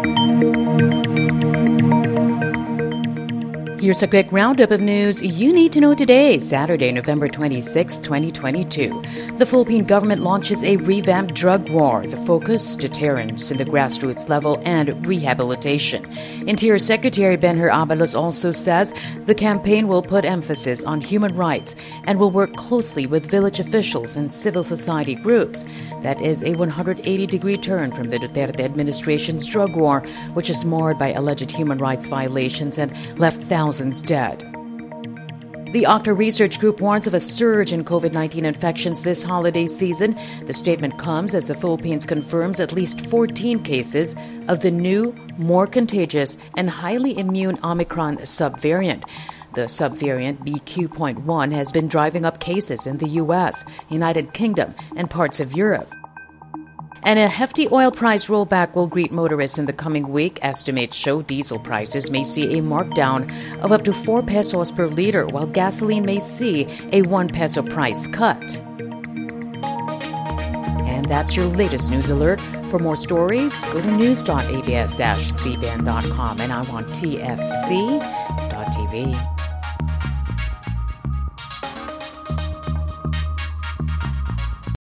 [0.00, 0.37] Thank you.
[3.80, 9.02] Here's a quick roundup of news you need to know today, Saturday, November 26, 2022.
[9.38, 12.04] The Philippine government launches a revamped drug war.
[12.04, 16.04] The focus, deterrence in the grassroots level and rehabilitation.
[16.48, 18.92] Interior Secretary Benhur Abalos also says
[19.26, 24.16] the campaign will put emphasis on human rights and will work closely with village officials
[24.16, 25.64] and civil society groups.
[26.02, 30.00] That is a 180 degree turn from the Duterte administration's drug war,
[30.34, 34.38] which is marred by alleged human rights violations and left thousands thousands dead.
[35.74, 40.16] The Octa Research Group warns of a surge in COVID 19 infections this holiday season.
[40.46, 44.16] The statement comes as the Philippines confirms at least 14 cases
[44.48, 49.04] of the new, more contagious, and highly immune Omicron subvariant.
[49.52, 55.40] The subvariant BQ.1 has been driving up cases in the US, United Kingdom, and parts
[55.40, 55.92] of Europe.
[57.08, 60.38] And a hefty oil price rollback will greet motorists in the coming week.
[60.42, 65.26] Estimates show diesel prices may see a markdown of up to 4 pesos per liter,
[65.26, 68.62] while gasoline may see a 1 peso price cut.
[70.84, 72.42] And that's your latest news alert.
[72.68, 77.98] For more stories, go to news.abs-cbn.com and I'm on tfc.tv.